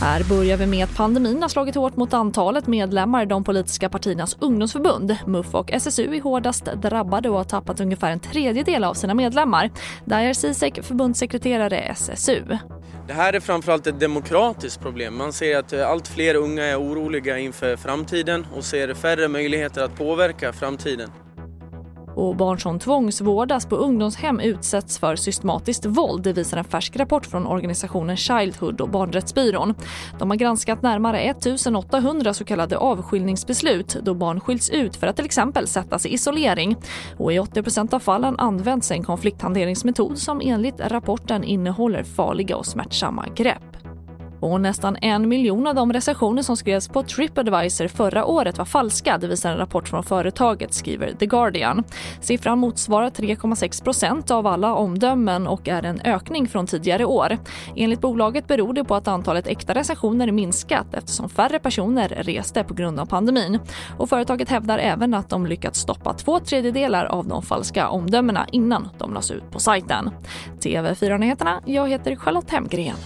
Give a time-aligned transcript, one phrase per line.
[0.00, 3.88] Här börjar vi med att pandemin har slagit hårt mot antalet medlemmar i de politiska
[3.88, 5.16] partiernas ungdomsförbund.
[5.26, 9.70] MUF och SSU är hårdast drabbade och har tappat ungefär en tredjedel av sina medlemmar.
[10.04, 12.42] Dajer Sisek, förbundssekreterare SSU.
[13.06, 15.16] Det här är framförallt ett demokratiskt problem.
[15.16, 19.82] Man ser att eh, allt fler unga är oroliga inför framtiden och ser färre möjligheter
[19.82, 21.10] att påverka framtiden
[22.16, 27.26] och barn som tvångsvårdas på ungdomshem utsätts för systematiskt våld, det visar en färsk rapport
[27.26, 29.74] från organisationen Childhood och Barnrättsbyrån.
[30.18, 35.24] De har granskat närmare 1800 så kallade avskiljningsbeslut då barn skiljs ut för att till
[35.24, 36.76] exempel sättas i isolering.
[37.16, 43.24] Och i 80 av fallen används en konflikthanteringsmetod som enligt rapporten innehåller farliga och smärtsamma
[43.34, 43.75] grepp.
[44.46, 49.18] Och nästan en miljon av de recensioner som skrevs på Tripadvisor förra året var falska,
[49.18, 51.84] det visar en rapport från företaget, skriver The Guardian.
[52.20, 57.38] Siffran motsvarar 3,6% av alla omdömen och är en ökning från tidigare år.
[57.76, 62.74] Enligt bolaget beror det på att antalet äkta recensioner minskat eftersom färre personer reste på
[62.74, 63.58] grund av pandemin.
[63.98, 68.88] Och företaget hävdar även att de lyckats stoppa två tredjedelar av de falska omdömena innan
[68.98, 70.10] de lades ut på sajten.
[70.60, 72.96] TV4-nyheterna, jag heter Charlotte Hemgren.